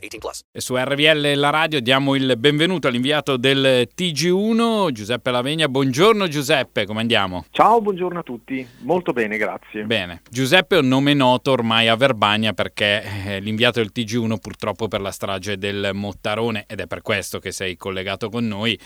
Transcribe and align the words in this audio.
18 0.00 0.18
plus. 0.18 0.40
E 0.50 0.60
su 0.60 0.76
RVL 0.76 1.34
La 1.34 1.50
Radio 1.50 1.80
diamo 1.80 2.14
il 2.14 2.34
benvenuto 2.38 2.88
all'inviato 2.88 3.36
del 3.36 3.88
TG1, 3.94 4.90
Giuseppe 4.90 5.30
Lavegna. 5.30 5.68
Buongiorno 5.68 6.26
Giuseppe, 6.26 6.86
come 6.86 7.00
andiamo? 7.00 7.44
Ciao, 7.50 7.80
buongiorno 7.80 8.18
a 8.18 8.22
tutti. 8.22 8.66
Molto 8.78 9.12
bene, 9.12 9.36
grazie. 9.36 9.84
Bene. 9.84 10.22
Giuseppe 10.30 10.76
è 10.76 10.78
un 10.80 10.88
nome 10.88 11.14
noto 11.14 11.52
ormai 11.52 11.88
a 11.88 11.96
Verbania 11.96 12.52
perché 12.52 13.02
è 13.02 13.40
l'inviato 13.40 13.80
del 13.80 13.90
TG1 13.94 14.38
purtroppo 14.38 14.88
per 14.88 15.00
la 15.00 15.10
strage 15.10 15.58
del 15.58 15.90
Mottarone 15.92 16.64
ed 16.66 16.80
è 16.80 16.86
per 16.86 17.02
questo 17.02 17.38
che 17.38 17.52
sei 17.52 17.76
collegato 17.76 18.28
con 18.28 18.46
noi. 18.46 18.78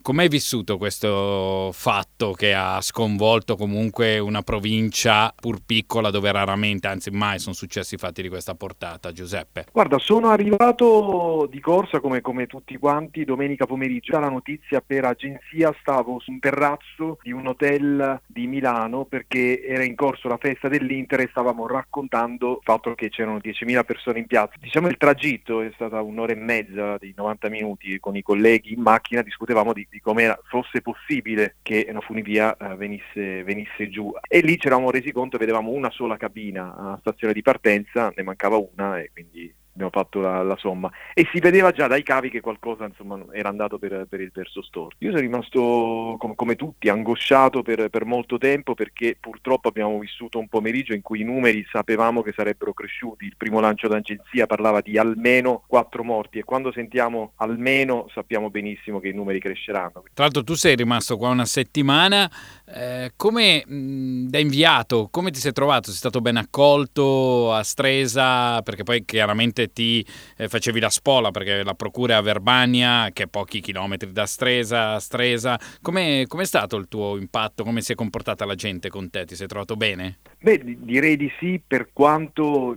Com'è 0.00 0.28
vissuto 0.28 0.78
questo 0.78 1.70
fatto 1.72 2.32
che 2.32 2.54
ha 2.54 2.80
sconvolto 2.80 3.56
comunque 3.56 4.18
una 4.18 4.42
provincia 4.42 5.34
pur 5.34 5.58
piccola 5.64 6.10
dove 6.10 6.32
raramente, 6.32 6.86
anzi 6.86 7.10
mai, 7.10 7.38
sono 7.38 7.54
successi 7.54 7.96
fatti 7.96 8.22
di 8.22 8.28
questa 8.28 8.54
portata, 8.54 9.12
Giuseppe? 9.12 9.66
Guarda, 9.70 9.98
sono 9.98 10.30
arrivato 10.30 11.46
di 11.50 11.60
corsa 11.60 12.00
come, 12.00 12.22
come 12.22 12.46
tutti 12.46 12.76
quanti 12.78 13.24
domenica 13.24 13.66
pomeriggio. 13.66 14.18
La 14.18 14.30
notizia 14.30 14.80
per 14.80 15.04
agenzia 15.04 15.74
stavo 15.80 16.20
su 16.20 16.30
un 16.30 16.38
terrazzo 16.38 17.18
di 17.22 17.32
un 17.32 17.46
hotel 17.48 18.20
di 18.26 18.46
Milano 18.46 19.04
perché 19.04 19.62
era 19.62 19.84
in 19.84 19.94
corso 19.94 20.28
la 20.28 20.38
festa 20.38 20.68
dell'Inter 20.68 21.20
e 21.20 21.28
stavamo 21.30 21.66
raccontando 21.66 22.52
il 22.52 22.58
fatto 22.62 22.94
che 22.94 23.10
c'erano 23.10 23.38
10.000 23.38 23.84
persone 23.84 24.20
in 24.20 24.26
piazza. 24.26 24.54
Diciamo 24.58 24.88
il 24.88 24.96
tragitto 24.96 25.60
è 25.60 25.70
stata 25.74 26.00
un'ora 26.00 26.32
e 26.32 26.36
mezza 26.36 26.96
di 26.98 27.12
90 27.14 27.48
minuti 27.50 27.98
con 28.00 28.16
i 28.16 28.22
colleghi 28.22 28.72
in 28.72 28.80
macchina, 28.80 29.20
discutevamo 29.22 29.74
di, 29.74 29.86
di 29.90 29.97
come 30.00 30.38
fosse 30.44 30.80
possibile 30.80 31.56
che 31.62 31.86
una 31.88 32.00
funivia 32.00 32.56
eh, 32.56 32.76
venisse, 32.76 33.42
venisse, 33.44 33.88
giù. 33.88 34.12
E 34.28 34.40
lì 34.40 34.58
ci 34.58 34.66
eravamo 34.66 34.90
resi 34.90 35.12
conto, 35.12 35.38
vedevamo 35.38 35.70
una 35.70 35.90
sola 35.90 36.16
cabina 36.16 36.74
a 36.76 36.98
stazione 37.00 37.32
di 37.32 37.42
partenza, 37.42 38.12
ne 38.14 38.22
mancava 38.22 38.56
una 38.56 38.98
e 38.98 39.10
quindi 39.12 39.52
abbiamo 39.78 39.90
fatto 39.90 40.20
la, 40.20 40.42
la, 40.42 40.56
somma 40.56 40.90
e 41.14 41.28
si 41.32 41.38
vedeva 41.38 41.70
già 41.70 41.86
dai 41.86 42.02
cavi 42.02 42.30
che 42.30 42.40
qualcosa 42.40 42.84
insomma, 42.84 43.24
era 43.32 43.48
andato 43.48 43.78
per, 43.78 44.06
per, 44.08 44.20
il 44.20 44.32
verso 44.34 44.60
storto. 44.62 44.96
Io 44.98 45.10
sono 45.10 45.22
rimasto 45.22 46.16
com- 46.18 46.34
come 46.34 46.56
tutti 46.56 46.88
angosciato 46.88 47.62
per, 47.62 47.88
per, 47.88 48.04
molto 48.04 48.38
tempo 48.38 48.74
perché 48.74 49.16
purtroppo 49.18 49.68
abbiamo 49.68 49.98
vissuto 49.98 50.38
un 50.38 50.48
pomeriggio 50.48 50.94
in 50.94 51.02
cui 51.02 51.20
i 51.20 51.24
numeri 51.24 51.64
sapevamo 51.70 52.22
che 52.22 52.32
sarebbero 52.34 52.72
cresciuti, 52.72 53.24
il 53.24 53.36
primo 53.36 53.60
lancio 53.60 53.86
d'agenzia 53.86 54.46
parlava 54.46 54.80
di 54.80 54.98
almeno 54.98 55.62
4 55.68 56.02
morti 56.02 56.38
e 56.38 56.44
quando 56.44 56.72
sentiamo 56.72 57.32
almeno 57.36 58.08
sappiamo 58.12 58.50
benissimo 58.50 58.98
che 58.98 59.08
i 59.08 59.14
numeri 59.14 59.38
cresceranno. 59.38 60.02
Tra 60.12 60.24
l'altro 60.24 60.42
tu 60.42 60.54
sei 60.54 60.74
rimasto 60.74 61.16
qua 61.16 61.28
una 61.28 61.44
settimana, 61.44 62.28
eh, 62.66 63.12
come 63.14 63.64
mh, 63.64 64.28
da 64.28 64.38
inviato, 64.38 65.08
come 65.10 65.30
ti 65.30 65.38
sei 65.38 65.52
trovato? 65.52 65.88
Sei 65.88 65.98
stato 65.98 66.20
ben 66.20 66.36
accolto 66.36 67.52
a 67.52 67.62
Stresa 67.62 68.60
perché 68.62 68.82
poi 68.82 69.04
chiaramente 69.04 69.67
ti 69.72 70.04
eh, 70.36 70.48
facevi 70.48 70.80
la 70.80 70.90
spola 70.90 71.30
perché 71.30 71.62
la 71.62 71.74
procura 71.74 72.14
è 72.14 72.16
a 72.16 72.22
Verbania, 72.22 73.10
che 73.12 73.24
è 73.24 73.26
pochi 73.26 73.60
chilometri 73.60 74.12
da 74.12 74.26
Stresa, 74.26 74.98
Stresa. 74.98 75.58
Come 75.82 76.22
è 76.22 76.44
stato 76.44 76.76
il 76.76 76.88
tuo 76.88 77.16
impatto? 77.16 77.64
Come 77.64 77.80
si 77.80 77.92
è 77.92 77.94
comportata 77.94 78.44
la 78.44 78.54
gente 78.54 78.88
con 78.88 79.10
te? 79.10 79.24
Ti 79.24 79.34
sei 79.34 79.46
trovato 79.46 79.76
bene? 79.76 80.18
Beh, 80.40 80.62
direi 80.64 81.16
di 81.16 81.30
sì, 81.38 81.60
per 81.64 81.90
quanto 81.92 82.76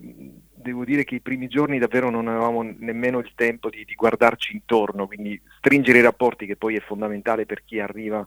devo 0.62 0.86
dire 0.86 1.04
che 1.04 1.16
i 1.16 1.22
primi 1.22 1.48
giorni 1.48 1.80
davvero 1.80 2.10
non 2.10 2.28
avevamo 2.28 2.62
nemmeno 2.62 3.20
il 3.20 3.32
tempo 3.36 3.70
di, 3.70 3.84
di 3.84 3.96
guardarci 3.96 4.54
intorno, 4.54 5.08
quindi 5.08 5.40
stringere 5.58 6.00
i 6.00 6.04
rapporti 6.04 6.46
che 6.46 6.56
poi 6.56 6.76
è 6.76 6.82
fondamentale 6.82 7.46
per 7.46 7.64
chi 7.66 7.80
arriva 7.80 8.26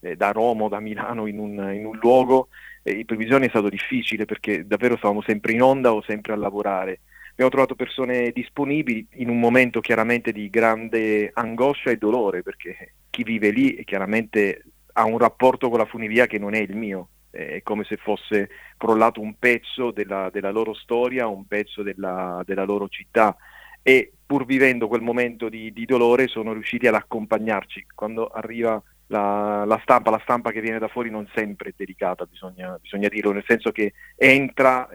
eh, 0.00 0.16
da 0.16 0.32
Roma 0.32 0.64
o 0.64 0.68
da 0.68 0.80
Milano 0.80 1.26
in 1.26 1.38
un, 1.38 1.72
in 1.74 1.86
un 1.86 1.98
luogo, 2.00 2.48
eh, 2.82 2.92
i 2.92 3.04
primi 3.04 3.26
giorni 3.26 3.46
è 3.46 3.50
stato 3.50 3.68
difficile 3.68 4.24
perché 4.24 4.66
davvero 4.66 4.96
stavamo 4.96 5.22
sempre 5.22 5.52
in 5.52 5.62
onda 5.62 5.92
o 5.92 6.02
sempre 6.02 6.32
a 6.32 6.36
lavorare 6.36 7.00
abbiamo 7.36 7.50
trovato 7.50 7.74
persone 7.74 8.30
disponibili 8.32 9.06
in 9.16 9.28
un 9.28 9.38
momento 9.38 9.80
chiaramente 9.80 10.32
di 10.32 10.48
grande 10.48 11.30
angoscia 11.34 11.90
e 11.90 11.98
dolore, 11.98 12.42
perché 12.42 12.94
chi 13.10 13.24
vive 13.24 13.50
lì 13.50 13.84
chiaramente 13.84 14.64
ha 14.94 15.04
un 15.04 15.18
rapporto 15.18 15.68
con 15.68 15.78
la 15.78 15.84
funivia 15.84 16.26
che 16.26 16.38
non 16.38 16.54
è 16.54 16.60
il 16.60 16.74
mio, 16.74 17.08
è 17.30 17.60
come 17.62 17.84
se 17.84 17.98
fosse 17.98 18.48
crollato 18.78 19.20
un 19.20 19.38
pezzo 19.38 19.90
della, 19.90 20.30
della 20.32 20.50
loro 20.50 20.72
storia, 20.72 21.26
un 21.26 21.46
pezzo 21.46 21.82
della, 21.82 22.42
della, 22.46 22.64
loro 22.64 22.88
città 22.88 23.36
e 23.82 24.12
pur 24.24 24.46
vivendo 24.46 24.88
quel 24.88 25.02
momento 25.02 25.50
di, 25.50 25.70
di 25.74 25.84
dolore 25.84 26.28
sono 26.28 26.54
riusciti 26.54 26.86
ad 26.86 26.94
accompagnarci. 26.94 27.88
Quando 27.94 28.28
arriva 28.28 28.82
la, 29.08 29.64
la, 29.66 29.78
stampa, 29.82 30.10
la 30.10 30.20
stampa 30.22 30.52
che 30.52 30.62
viene 30.62 30.78
da 30.78 30.88
fuori 30.88 31.10
non 31.10 31.28
sempre 31.34 31.68
è 31.68 31.74
delicata, 31.76 32.24
bisogna, 32.24 32.78
bisogna 32.80 33.08
dirlo, 33.08 33.32
nel 33.32 33.44
senso 33.46 33.70
che 33.72 33.92
entra 34.16 34.88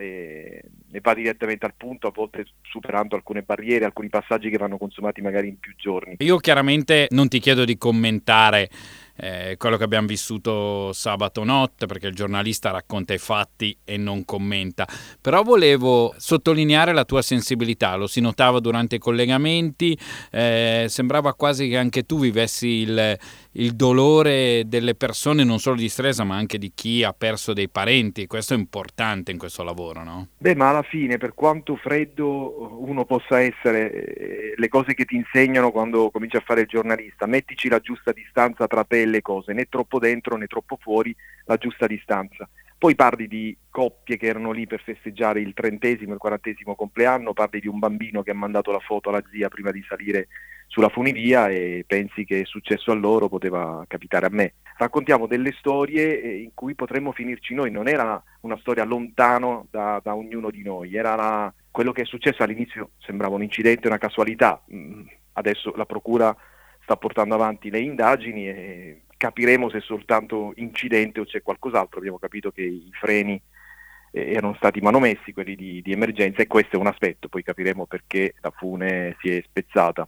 e, 0.92 1.00
va 1.02 1.14
direttamente 1.14 1.66
al 1.66 1.74
punto, 1.76 2.08
a 2.08 2.12
volte 2.14 2.46
superando 2.62 3.16
alcune 3.16 3.42
barriere, 3.42 3.86
alcuni 3.86 4.10
passaggi 4.10 4.50
che 4.50 4.58
vanno 4.58 4.78
consumati 4.78 5.22
magari 5.22 5.48
in 5.48 5.60
più 5.60 5.74
giorni. 5.76 6.16
Io 6.20 6.38
chiaramente 6.38 7.08
non 7.12 7.28
ti 7.28 7.40
chiedo 7.40 7.66
di 7.66 7.78
commentare 7.78 8.70
eh, 9.18 9.56
quello 9.58 9.78
che 9.78 9.84
abbiamo 9.84 10.08
vissuto 10.08 10.92
sabato 10.94 11.44
notte, 11.44 11.86
perché 11.86 12.08
il 12.08 12.16
giornalista 12.16 12.72
racconta 12.72 13.14
i 13.14 13.20
fatti 13.20 13.78
e 13.84 13.98
non 13.98 14.26
commenta. 14.26 14.88
Però 15.22 15.44
volevo 15.44 16.14
sottolineare 16.18 16.92
la 16.92 17.06
tua 17.06 17.22
sensibilità, 17.22 17.96
lo 17.96 18.08
si 18.08 18.20
notava 18.20 18.60
durante 18.60 18.96
i 18.96 19.00
collegamenti, 19.00 19.98
eh, 20.32 20.86
sembrava 20.90 21.36
quasi 21.36 21.70
che 21.70 21.78
anche 21.78 22.04
tu 22.06 22.20
vivessi 22.20 22.68
il, 22.68 23.18
il 23.54 23.76
dolore 23.76 24.64
delle 24.66 24.96
persone, 24.96 25.44
non 25.44 25.60
solo 25.60 25.76
di 25.76 25.90
Stresa, 25.90 26.24
ma 26.24 26.36
anche 26.36 26.58
di 26.58 26.72
chi 26.74 27.04
ha 27.04 27.14
perso 27.14 27.54
dei 27.54 27.68
parenti. 27.70 28.28
Questo 28.28 28.54
è 28.54 28.58
importante 28.58 29.32
in 29.32 29.38
questo 29.38 29.64
lavoro, 29.64 30.04
no? 30.04 30.28
Beh, 30.38 30.56
ma 30.56 30.70
alla 30.70 30.84
fine, 30.84 31.18
per 31.18 31.34
quanto 31.34 31.76
freddo 31.76 32.80
uno 32.82 33.06
possa 33.06 33.42
essere, 33.42 33.92
eh, 33.92 34.54
le 34.56 34.68
cose 34.70 34.94
che 34.94 35.06
ti 35.06 35.16
insegnano 35.16 35.72
quando 35.72 36.10
cominci 36.12 36.38
a 36.38 36.44
fare 36.46 36.62
il 36.62 36.68
giornalista, 36.68 37.26
mettici 37.26 37.68
la 37.68 37.80
giusta 37.80 38.12
distanza 38.12 38.68
tra 38.68 38.84
te 38.84 39.02
e 39.02 39.06
le 39.06 39.22
cose, 39.22 39.54
né 39.54 39.66
troppo 39.68 40.00
dentro 40.00 40.38
né 40.38 40.48
troppo 40.48 40.78
fuori, 40.80 41.16
la 41.46 41.58
giusta 41.58 41.88
distanza. 41.88 42.48
Poi 42.78 42.96
parli 42.96 43.28
di 43.28 43.56
coppie 43.70 44.18
che 44.18 44.26
erano 44.26 44.52
lì 44.52 44.66
per 44.66 44.82
festeggiare 44.82 45.40
il 45.40 45.54
trentesimo 45.54 46.14
il 46.14 46.20
quarantesimo 46.20 46.74
compleanno, 46.74 47.32
parli 47.32 47.60
di 47.60 47.68
un 47.68 47.78
bambino 47.78 48.24
che 48.24 48.32
ha 48.32 48.34
mandato 48.34 48.72
la 48.72 48.80
foto 48.80 49.10
alla 49.10 49.22
zia 49.32 49.50
prima 49.50 49.70
di 49.70 49.86
salire 49.88 50.30
sulla 50.72 50.88
funivia 50.88 51.50
e 51.50 51.84
pensi 51.86 52.24
che 52.24 52.40
è 52.40 52.46
successo 52.46 52.92
a 52.92 52.96
loro 52.96 53.28
poteva 53.28 53.84
capitare 53.90 54.28
a 54.28 54.30
me. 54.32 54.54
Raccontiamo 54.78 55.28
delle 55.28 55.52
storie 55.60 56.22
eh, 56.22 56.38
in 56.38 56.52
cui 56.54 56.76
potremmo 56.76 57.12
finirci 57.12 57.54
noi, 57.54 57.70
non 57.70 57.90
era 57.90 58.24
una 58.42 58.58
storia 58.58 58.86
lontano 58.86 59.68
da, 59.70 60.00
da 60.02 60.16
ognuno 60.16 60.50
di 60.50 60.64
noi, 60.64 60.96
era 60.96 61.16
la, 61.16 61.54
quello 61.70 61.92
che 61.92 62.04
è 62.04 62.06
successo 62.06 62.42
all'inizio. 62.44 62.92
Sembrava 63.00 63.36
un 63.36 63.44
incidente, 63.44 63.88
una 63.88 63.98
casualità, 63.98 64.64
mm, 64.74 65.02
adesso 65.34 65.74
la 65.76 65.86
Procura 65.86 66.34
sta 66.84 66.96
portando 66.96 67.36
avanti 67.36 67.70
le 67.70 67.80
indagini 67.80 68.48
e 68.48 69.02
capiremo 69.18 69.70
se 69.70 69.80
è 69.80 69.82
soltanto 69.82 70.54
incidente 70.56 71.20
o 71.20 71.26
c'è 71.26 71.42
qualcos'altro, 71.42 72.00
abbiamo 72.00 72.18
capito 72.18 72.50
che 72.50 72.62
i 72.62 72.90
freni 72.94 73.40
eh, 74.12 74.32
erano 74.32 74.54
stati 74.56 74.80
manomessi, 74.80 75.34
quelli 75.34 75.56
di, 75.56 75.82
di 75.82 75.92
emergenza 75.92 76.42
e 76.42 76.48
questo 76.48 76.78
è 76.78 76.80
un 76.80 76.88
aspetto, 76.88 77.28
poi 77.28 77.44
capiremo 77.44 77.88
perché 77.88 78.36
la 78.40 78.52
fune 78.52 79.18
si 79.20 79.36
è 79.36 79.44
spezzata. 79.46 80.08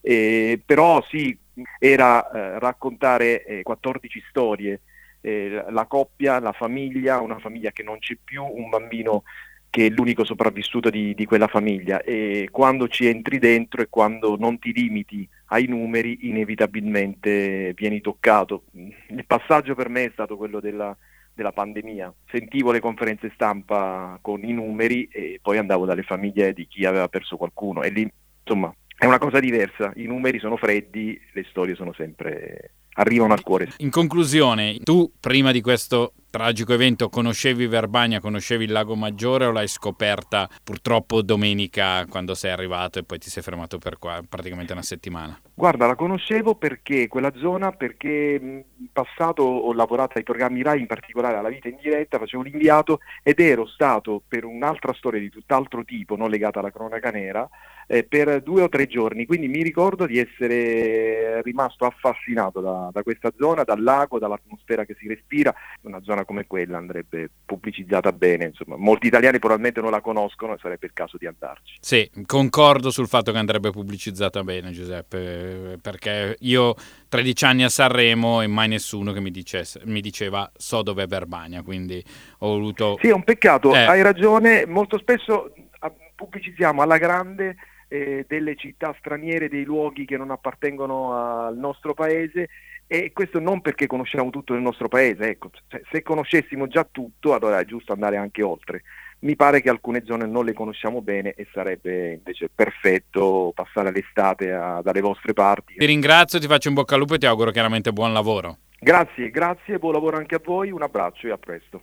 Eh, 0.00 0.60
però 0.64 1.02
sì, 1.08 1.36
era 1.78 2.30
eh, 2.30 2.58
raccontare 2.58 3.44
eh, 3.44 3.62
14 3.62 4.22
storie, 4.28 4.80
eh, 5.20 5.64
la 5.68 5.86
coppia, 5.86 6.38
la 6.38 6.52
famiglia, 6.52 7.20
una 7.20 7.38
famiglia 7.38 7.70
che 7.70 7.82
non 7.82 7.98
c'è 7.98 8.16
più, 8.22 8.44
un 8.44 8.68
bambino 8.68 9.24
che 9.70 9.86
è 9.86 9.90
l'unico 9.90 10.24
sopravvissuto 10.24 10.88
di, 10.88 11.14
di, 11.14 11.26
quella 11.26 11.48
famiglia. 11.48 12.00
E 12.02 12.48
quando 12.50 12.88
ci 12.88 13.06
entri 13.06 13.38
dentro 13.38 13.82
e 13.82 13.88
quando 13.90 14.36
non 14.38 14.58
ti 14.58 14.72
limiti 14.72 15.28
ai 15.46 15.66
numeri 15.66 16.28
inevitabilmente 16.28 17.74
vieni 17.74 18.00
toccato. 18.00 18.64
Il 18.72 19.24
passaggio 19.26 19.74
per 19.74 19.88
me 19.88 20.04
è 20.04 20.10
stato 20.12 20.36
quello 20.36 20.60
della, 20.60 20.96
della 21.34 21.52
pandemia, 21.52 22.12
sentivo 22.30 22.72
le 22.72 22.80
conferenze 22.80 23.30
stampa 23.34 24.18
con 24.22 24.42
i 24.44 24.52
numeri 24.52 25.08
e 25.12 25.40
poi 25.42 25.58
andavo 25.58 25.84
dalle 25.84 26.02
famiglie 26.02 26.54
di 26.54 26.66
chi 26.66 26.86
aveva 26.86 27.08
perso 27.08 27.36
qualcuno. 27.36 27.82
E 27.82 27.90
lì 27.90 28.10
insomma 28.42 28.74
è 28.96 29.04
una 29.04 29.18
cosa 29.18 29.40
diversa, 29.40 29.92
i 29.96 30.06
numeri 30.06 30.38
sono 30.38 30.56
freddi, 30.56 31.20
le 31.32 31.44
storie 31.50 31.74
sono 31.74 31.92
sempre 31.92 32.70
arrivano 32.96 33.34
al 33.34 33.42
cuore. 33.42 33.72
In 33.78 33.90
conclusione, 33.90 34.78
tu 34.82 35.12
prima 35.20 35.52
di 35.52 35.60
questo 35.60 36.14
tragico 36.36 36.74
evento, 36.74 37.08
conoscevi 37.08 37.66
Verbania, 37.66 38.20
conoscevi 38.20 38.64
il 38.64 38.72
Lago 38.72 38.94
Maggiore 38.94 39.46
o 39.46 39.52
l'hai 39.52 39.68
scoperta 39.68 40.46
purtroppo 40.62 41.22
domenica 41.22 42.04
quando 42.10 42.34
sei 42.34 42.50
arrivato 42.50 42.98
e 42.98 43.04
poi 43.04 43.16
ti 43.18 43.30
sei 43.30 43.42
fermato 43.42 43.78
per 43.78 43.98
qua 43.98 44.20
praticamente 44.28 44.74
una 44.74 44.82
settimana? 44.82 45.40
Guarda, 45.54 45.86
la 45.86 45.94
conoscevo 45.94 46.56
perché 46.56 47.08
quella 47.08 47.32
zona, 47.36 47.72
perché 47.72 48.38
in 48.40 48.88
passato 48.92 49.44
ho 49.44 49.72
lavorato 49.72 50.18
ai 50.18 50.24
programmi 50.24 50.62
RAI, 50.62 50.80
in 50.80 50.86
particolare 50.86 51.38
alla 51.38 51.48
vita 51.48 51.68
in 51.68 51.78
diretta, 51.80 52.18
facevo 52.18 52.42
l'inviato 52.42 52.98
ed 53.22 53.40
ero 53.40 53.66
stato 53.66 54.20
per 54.28 54.44
un'altra 54.44 54.92
storia 54.92 55.20
di 55.20 55.30
tutt'altro 55.30 55.84
tipo, 55.84 56.16
non 56.16 56.28
legata 56.28 56.58
alla 56.58 56.70
cronaca 56.70 57.10
nera, 57.10 57.48
eh, 57.86 58.04
per 58.04 58.42
due 58.42 58.62
o 58.62 58.68
tre 58.68 58.86
giorni, 58.86 59.24
quindi 59.24 59.48
mi 59.48 59.62
ricordo 59.62 60.04
di 60.04 60.18
essere 60.18 61.40
rimasto 61.40 61.86
affascinato 61.86 62.60
da, 62.60 62.90
da 62.92 63.02
questa 63.02 63.32
zona, 63.38 63.62
dal 63.62 63.82
lago, 63.82 64.18
dall'atmosfera 64.18 64.84
che 64.84 64.96
si 64.98 65.08
respira, 65.08 65.54
una 65.82 66.02
zona 66.02 66.25
come 66.26 66.46
quella 66.46 66.76
andrebbe 66.76 67.30
pubblicizzata 67.46 68.12
bene, 68.12 68.44
insomma, 68.46 68.76
molti 68.76 69.06
italiani 69.06 69.38
probabilmente 69.38 69.80
non 69.80 69.90
la 69.90 70.02
conoscono 70.02 70.52
e 70.52 70.58
sarebbe 70.60 70.86
il 70.86 70.92
caso 70.92 71.16
di 71.16 71.26
andarci. 71.26 71.76
Sì, 71.80 72.10
concordo 72.26 72.90
sul 72.90 73.08
fatto 73.08 73.32
che 73.32 73.38
andrebbe 73.38 73.70
pubblicizzata 73.70 74.42
bene 74.42 74.72
Giuseppe 74.72 75.78
perché 75.80 76.36
io 76.40 76.74
13 77.08 77.44
anni 77.46 77.64
a 77.64 77.70
Sanremo 77.70 78.42
e 78.42 78.46
mai 78.46 78.68
nessuno 78.68 79.12
che 79.12 79.20
mi, 79.20 79.30
dicesse, 79.30 79.80
mi 79.84 80.02
diceva 80.02 80.50
so 80.54 80.82
dove 80.82 81.04
è 81.04 81.06
Verbania, 81.06 81.62
quindi 81.62 82.04
ho 82.40 82.48
voluto... 82.48 82.98
Sì, 83.00 83.08
è 83.08 83.14
un 83.14 83.24
peccato, 83.24 83.74
eh. 83.74 83.78
hai 83.78 84.02
ragione, 84.02 84.66
molto 84.66 84.98
spesso 84.98 85.52
ah, 85.78 85.92
pubblicizziamo 86.14 86.82
alla 86.82 86.98
grande 86.98 87.56
eh, 87.88 88.24
delle 88.28 88.56
città 88.56 88.94
straniere, 88.98 89.48
dei 89.48 89.64
luoghi 89.64 90.04
che 90.04 90.16
non 90.16 90.30
appartengono 90.30 91.46
al 91.46 91.56
nostro 91.56 91.94
paese 91.94 92.48
e 92.86 93.12
questo 93.12 93.40
non 93.40 93.60
perché 93.60 93.86
conosciamo 93.86 94.30
tutto 94.30 94.52
nel 94.52 94.62
nostro 94.62 94.88
paese, 94.88 95.28
ecco, 95.28 95.50
cioè, 95.68 95.82
se 95.90 96.02
conoscessimo 96.02 96.66
già 96.66 96.86
tutto 96.90 97.34
allora 97.34 97.58
è 97.58 97.64
giusto 97.64 97.92
andare 97.92 98.16
anche 98.16 98.42
oltre 98.42 98.82
mi 99.20 99.34
pare 99.34 99.62
che 99.62 99.70
alcune 99.70 100.02
zone 100.04 100.26
non 100.26 100.44
le 100.44 100.52
conosciamo 100.52 101.00
bene 101.00 101.32
e 101.34 101.46
sarebbe 101.52 102.12
invece 102.14 102.50
perfetto 102.54 103.52
passare 103.54 103.90
l'estate 103.90 104.52
a, 104.52 104.82
dalle 104.82 105.00
vostre 105.00 105.32
parti. 105.32 105.74
Ti 105.76 105.86
ringrazio, 105.86 106.38
ti 106.38 106.46
faccio 106.46 106.68
un 106.68 106.74
bocca 106.74 106.94
al 106.94 107.00
lupo 107.00 107.14
e 107.14 107.18
ti 107.18 107.26
auguro 107.26 107.50
chiaramente 107.50 107.92
buon 107.92 108.12
lavoro. 108.12 108.58
Grazie, 108.78 109.30
grazie, 109.30 109.78
buon 109.78 109.94
lavoro 109.94 110.18
anche 110.18 110.34
a 110.34 110.40
voi, 110.44 110.70
un 110.70 110.82
abbraccio 110.82 111.28
e 111.28 111.30
a 111.30 111.38
presto. 111.38 111.82